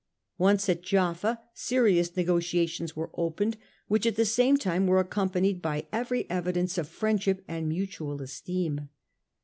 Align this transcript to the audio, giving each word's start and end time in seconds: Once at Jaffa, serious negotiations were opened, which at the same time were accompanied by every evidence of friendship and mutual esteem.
Once 0.39 0.67
at 0.67 0.81
Jaffa, 0.81 1.39
serious 1.53 2.17
negotiations 2.17 2.95
were 2.95 3.11
opened, 3.13 3.55
which 3.87 4.07
at 4.07 4.15
the 4.15 4.25
same 4.25 4.57
time 4.57 4.87
were 4.87 4.99
accompanied 4.99 5.61
by 5.61 5.85
every 5.93 6.27
evidence 6.27 6.79
of 6.79 6.87
friendship 6.89 7.43
and 7.47 7.69
mutual 7.69 8.19
esteem. 8.19 8.89